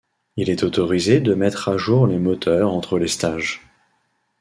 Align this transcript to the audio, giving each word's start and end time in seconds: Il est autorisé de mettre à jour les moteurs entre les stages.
Il 0.35 0.49
est 0.49 0.63
autorisé 0.63 1.21
de 1.21 1.35
mettre 1.35 1.69
à 1.69 1.77
jour 1.77 2.07
les 2.07 2.17
moteurs 2.17 2.73
entre 2.73 2.97
les 2.97 3.07
stages. 3.07 3.61